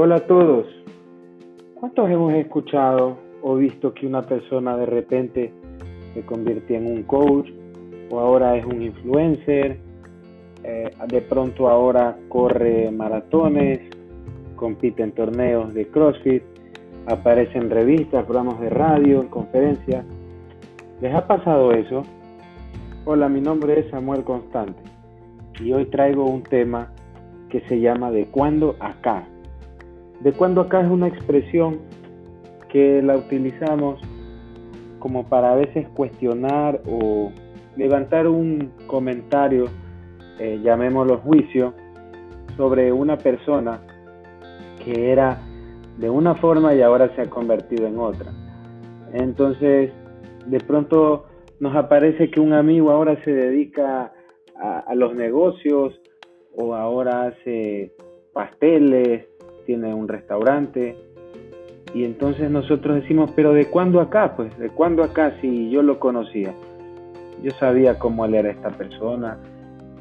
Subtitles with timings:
[0.00, 0.64] Hola a todos.
[1.74, 5.52] ¿Cuántos hemos escuchado o visto que una persona de repente
[6.14, 7.50] se convirtió en un coach
[8.08, 9.76] o ahora es un influencer?
[10.62, 13.80] Eh, de pronto ahora corre maratones,
[14.54, 16.44] compite en torneos de CrossFit,
[17.08, 20.06] aparece en revistas, programas de radio, conferencias.
[21.00, 22.04] ¿Les ha pasado eso?
[23.04, 24.80] Hola, mi nombre es Samuel Constante
[25.58, 26.92] y hoy traigo un tema
[27.50, 29.26] que se llama de cuándo acá.
[30.20, 31.78] De cuándo acá es una expresión
[32.68, 34.00] que la utilizamos
[34.98, 37.30] como para a veces cuestionar o
[37.76, 39.66] levantar un comentario,
[40.40, 41.72] eh, llamémoslo juicio,
[42.56, 43.80] sobre una persona
[44.84, 45.38] que era
[45.98, 48.32] de una forma y ahora se ha convertido en otra.
[49.12, 49.92] Entonces,
[50.46, 51.26] de pronto
[51.60, 54.12] nos aparece que un amigo ahora se dedica
[54.60, 56.00] a los negocios
[56.56, 57.92] o ahora hace
[58.32, 59.26] pasteles,
[59.68, 60.96] tiene un restaurante.
[61.92, 64.34] Y entonces nosotros decimos, pero ¿de cuándo acá?
[64.34, 66.54] Pues ¿de cuándo acá si yo lo conocía?
[67.42, 69.36] Yo sabía cómo él era esta persona,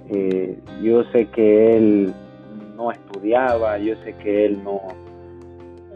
[0.10, 2.14] eh, yo sé que él
[2.78, 4.80] no estudiaba, yo sé que él no,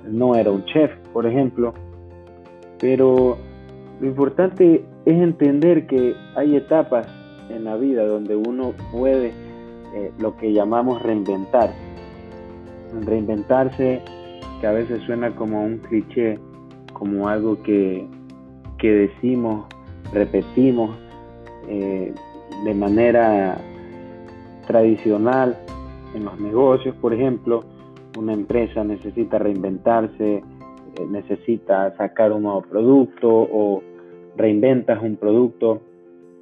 [0.03, 1.73] no era un chef, por ejemplo,
[2.77, 3.37] pero
[4.01, 7.07] lo importante es entender que hay etapas
[7.49, 9.31] en la vida donde uno puede
[9.95, 11.69] eh, lo que llamamos reinventar.
[13.05, 14.01] Reinventarse,
[14.59, 16.37] que a veces suena como un cliché,
[16.93, 18.05] como algo que,
[18.77, 19.65] que decimos,
[20.13, 20.97] repetimos
[21.67, 22.13] eh,
[22.63, 23.57] de manera
[24.67, 25.57] tradicional
[26.13, 27.63] en los negocios, por ejemplo,
[28.17, 30.43] una empresa necesita reinventarse, eh,
[31.09, 33.81] necesita sacar un nuevo producto o
[34.35, 35.81] reinventas un producto,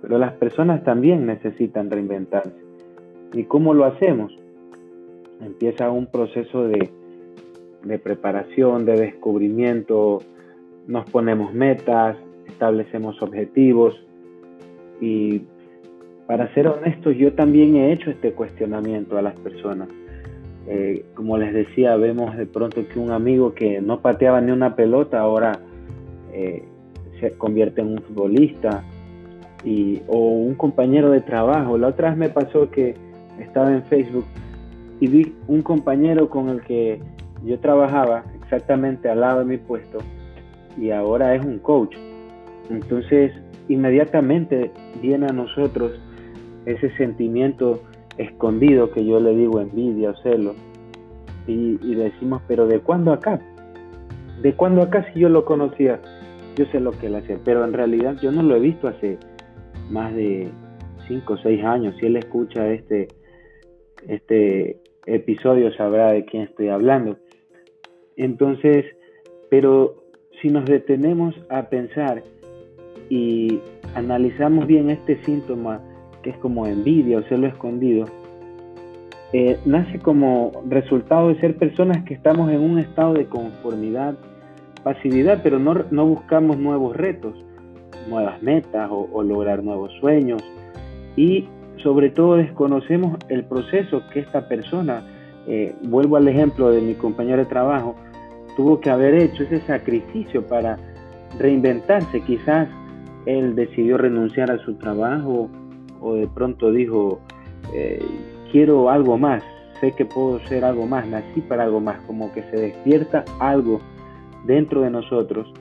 [0.02, 2.56] pero las personas también necesitan reinventarse.
[3.34, 4.32] ¿Y cómo lo hacemos?
[5.42, 6.90] Empieza un proceso de,
[8.00, 10.20] preparación, de descubrimiento,
[10.88, 13.96] nos ponemos metas, establecemos objetivos
[15.00, 15.44] y
[16.28, 19.88] para ser honestos yo también he hecho este cuestionamiento a las personas.
[20.68, 24.76] Eh, como les decía, vemos de pronto que un amigo que no pateaba ni una
[24.76, 25.60] pelota ahora
[26.34, 26.64] eh,
[27.20, 28.84] se convierte en un futbolista
[29.64, 31.78] y, o un compañero de trabajo.
[31.78, 32.96] La otra vez me pasó que
[33.40, 34.26] estaba en Facebook
[35.00, 37.02] y vi un compañero con el que
[37.44, 40.00] yo trabajaba exactamente al lado de mi puesto
[40.78, 41.96] y ahora es un coach.
[42.70, 43.32] Entonces,
[43.68, 44.72] inmediatamente
[45.02, 45.92] viene a nosotros
[46.66, 47.82] ese sentimiento
[48.18, 50.56] escondido que yo le digo envidia o celo
[51.48, 53.40] y, y decimos, pero ¿de cuándo acá?
[54.42, 56.00] ¿De cuándo acá si yo lo conocía?
[56.56, 59.18] Yo sé lo que él hace, pero en realidad yo no lo he visto hace
[59.90, 60.50] más de
[61.08, 61.96] 5 o 6 años.
[62.00, 63.08] Si él escucha este,
[64.08, 67.18] este episodio sabrá de quién estoy hablando.
[68.16, 68.86] Entonces,
[69.50, 70.04] pero
[70.42, 72.24] si nos detenemos a pensar
[73.10, 73.60] y
[73.96, 75.82] analizamos bien este síntoma,
[76.22, 78.06] que es como envidia o celo escondido,
[79.32, 84.16] eh, nace como resultado de ser personas que estamos en un estado de conformidad,
[84.84, 87.36] pasividad, pero no, no buscamos nuevos retos,
[88.10, 90.42] nuevas metas o, o lograr nuevos sueños.
[91.16, 91.48] Y
[91.84, 95.04] sobre todo desconocemos el proceso que esta persona,
[95.48, 97.96] eh, vuelvo al ejemplo de mi compañero de trabajo,
[98.56, 100.78] tuvo que haber hecho ese sacrificio para
[101.40, 102.22] reinventarse.
[102.22, 102.68] Quizás
[103.26, 105.50] él decidió renunciar a su trabajo
[106.02, 107.20] o de pronto dijo,
[107.74, 108.04] eh,
[108.52, 109.44] quiero algo más,
[109.80, 113.80] sé que puedo ser algo más, nací para algo más, como que se despierta algo
[114.46, 115.54] dentro de nosotros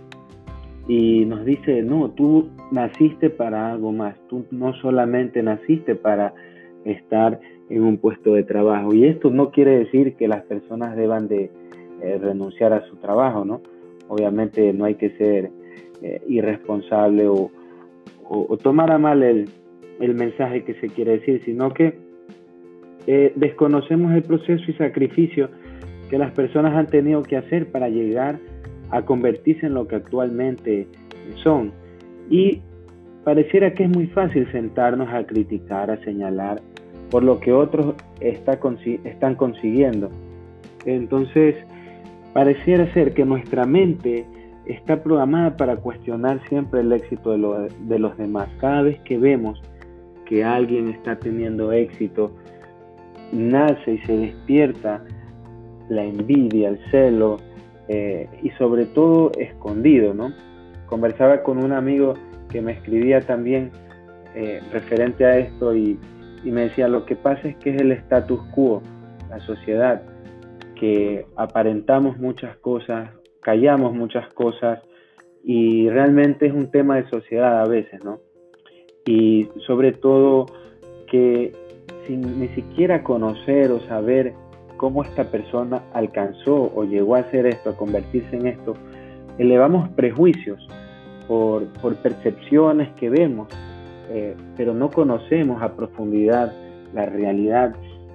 [0.88, 6.32] y nos dice, no, tú naciste para algo más, tú no solamente naciste para
[6.86, 7.38] estar
[7.68, 8.94] en un puesto de trabajo.
[8.94, 11.50] Y esto no quiere decir que las personas deban de
[12.02, 13.60] eh, renunciar a su trabajo, ¿no?
[14.08, 15.50] Obviamente no hay que ser
[16.02, 17.50] eh, irresponsable o,
[18.62, 19.48] tomar a mal el,
[20.14, 21.98] mensaje que se quiere decir, sino que
[23.06, 25.48] eh, desconocemos el proceso y sacrificio
[26.10, 28.38] que las personas han tenido que hacer para llegar
[28.90, 30.86] a convertirse en lo que actualmente
[31.42, 31.72] son.
[32.30, 32.60] Y
[33.24, 36.60] pareciera que es muy fácil sentarnos a criticar, a señalar
[37.10, 38.58] por lo que otros está,
[39.04, 40.10] están consiguiendo.
[40.84, 41.54] Entonces,
[42.32, 44.26] pareciera ser que nuestra mente
[44.66, 48.48] está programada para cuestionar siempre el éxito de, de los demás.
[48.60, 49.62] Cada vez que vemos
[50.26, 52.30] que alguien está teniendo éxito,
[53.32, 55.02] nace y se despierta
[55.88, 57.38] la envidia, el celo,
[57.88, 60.32] eh, y sobre todo escondido, ¿no?
[60.86, 62.14] Conversaba con un amigo
[62.50, 63.70] que me escribía también
[64.34, 65.98] eh, referente a esto y,
[66.44, 68.82] me decía, lo que pasa es que es el status quo,
[69.28, 70.02] la sociedad,
[70.76, 73.10] que aparentamos muchas cosas,
[73.42, 74.80] callamos muchas cosas
[75.44, 78.20] y realmente es un tema de sociedad a veces, ¿no?
[79.04, 80.46] Y sobre todo
[81.10, 81.52] que
[82.06, 84.34] sin ni siquiera conocer o saber
[84.78, 88.74] cómo esta persona alcanzó o llegó a hacer esto, a convertirse en esto,
[89.36, 90.66] elevamos prejuicios
[91.26, 91.66] por,
[92.02, 93.48] percepciones que vemos,
[94.08, 96.52] eh, pero no conocemos a profundidad
[96.94, 97.74] la realidad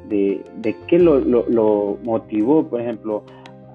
[0.09, 0.43] de,
[0.87, 3.23] qué lo, motivó, por ejemplo,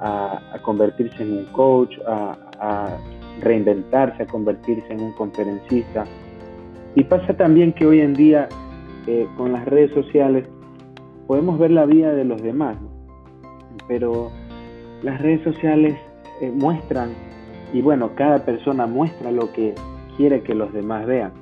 [0.00, 2.96] a, convertirse en un coach, a,
[3.40, 6.04] reinventarse, a convertirse en un conferencista.
[6.96, 8.48] Y pasa también que hoy en día
[9.06, 10.48] eh, con las redes sociales
[11.28, 12.78] podemos ver la vida de los demás,
[13.86, 14.32] pero
[15.02, 15.94] las redes sociales
[16.40, 17.10] eh, muestran,
[17.72, 19.74] y bueno, cada persona muestra lo que
[20.16, 21.32] quiere que los demás vean.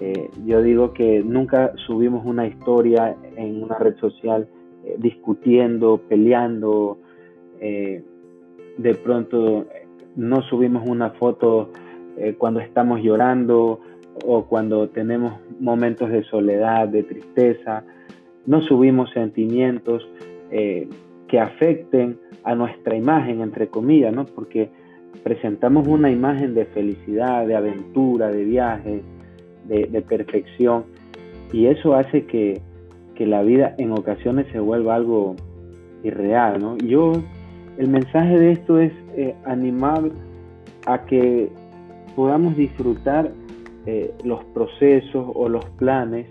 [0.00, 4.48] Eh, yo digo que nunca subimos una historia en una red social
[4.84, 6.98] eh, discutiendo, peleando,
[7.60, 9.66] de pronto
[10.16, 11.68] no subimos una foto
[12.38, 13.80] cuando estamos llorando
[14.24, 17.84] o cuando tenemos momentos de soledad, de tristeza,
[18.46, 20.06] no subimos sentimientos
[20.50, 20.88] eh,
[21.28, 24.24] que afecten a nuestra imagen, entre comillas, ¿no?
[24.26, 24.70] Porque
[25.22, 29.02] presentamos una imagen de felicidad, de aventura, de viaje,
[29.68, 30.84] de, perfección,
[31.52, 32.60] y eso hace que,
[33.18, 35.36] la vida en ocasiones se vuelva algo
[36.02, 36.78] irreal, ¿no?
[36.78, 37.12] Yo,
[37.76, 40.10] el mensaje de esto es eh, animar
[40.86, 41.50] a que
[42.16, 43.30] podamos disfrutar
[43.84, 46.28] eh, los procesos o los planes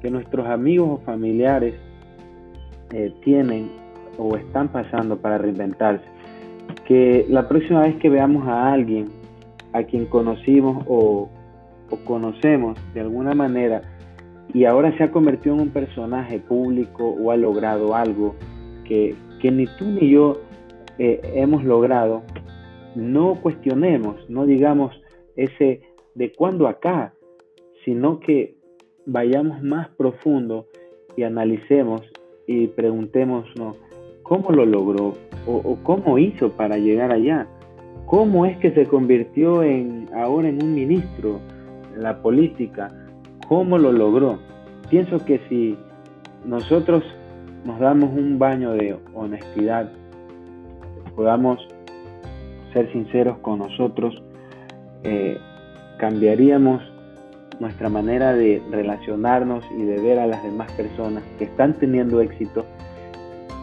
[0.00, 1.74] que nuestros amigos o familiares
[2.92, 3.70] eh, tienen
[4.18, 6.04] o están pasando para reinventarse.
[6.84, 9.08] Que la próxima vez que veamos a alguien
[9.72, 11.28] a quien conocimos o,
[12.04, 13.82] conocemos de alguna manera
[14.52, 18.34] y ahora se ha convertido en un personaje público o ha logrado algo
[18.84, 20.40] que, ni tú ni yo
[20.98, 22.22] eh, hemos logrado,
[22.96, 25.00] no cuestionemos, no digamos
[25.36, 25.82] ese
[26.16, 27.12] de cuándo acá,
[27.84, 28.55] sino que
[29.06, 30.66] vayamos más profundo
[31.16, 32.02] y analicemos
[32.46, 33.46] y preguntémonos
[34.22, 35.14] cómo lo logró
[35.46, 37.46] o, cómo hizo para llegar allá.
[38.06, 41.40] ¿Cómo es que se convirtió en ahora en un ministro
[41.94, 42.92] en la política?
[43.48, 44.38] ¿Cómo lo logró?
[44.90, 45.76] Pienso que si
[46.44, 47.02] nosotros
[47.64, 49.90] nos damos un baño de honestidad,
[51.16, 51.66] podamos
[52.72, 54.22] ser sinceros con nosotros,
[55.02, 55.38] eh,
[55.98, 56.82] cambiaríamos
[57.60, 62.64] nuestra manera de relacionarnos y de ver a las demás personas que están teniendo éxito,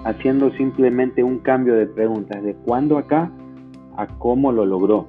[0.03, 3.31] haciendo simplemente un cambio de preguntas, de cuándo acá
[3.97, 5.07] a cómo lo logró.